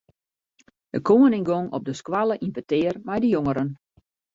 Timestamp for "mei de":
3.07-3.29